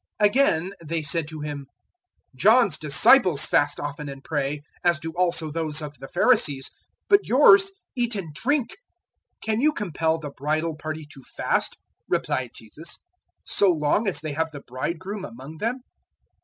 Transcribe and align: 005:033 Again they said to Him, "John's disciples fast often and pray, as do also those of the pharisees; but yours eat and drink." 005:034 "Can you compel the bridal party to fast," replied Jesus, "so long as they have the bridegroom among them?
005:033 0.19 0.27
Again 0.29 0.73
they 0.83 1.01
said 1.03 1.27
to 1.27 1.41
Him, 1.41 1.67
"John's 2.35 2.79
disciples 2.79 3.45
fast 3.45 3.79
often 3.79 4.09
and 4.09 4.23
pray, 4.23 4.63
as 4.83 4.99
do 4.99 5.11
also 5.11 5.51
those 5.51 5.79
of 5.79 5.99
the 5.99 6.07
pharisees; 6.07 6.71
but 7.07 7.27
yours 7.27 7.69
eat 7.95 8.15
and 8.15 8.33
drink." 8.33 8.71
005:034 8.71 8.75
"Can 9.43 9.61
you 9.61 9.71
compel 9.71 10.17
the 10.17 10.31
bridal 10.31 10.75
party 10.75 11.05
to 11.11 11.21
fast," 11.21 11.77
replied 12.09 12.49
Jesus, 12.55 12.97
"so 13.45 13.71
long 13.71 14.07
as 14.07 14.21
they 14.21 14.33
have 14.33 14.49
the 14.49 14.61
bridegroom 14.61 15.23
among 15.23 15.59
them? 15.59 15.81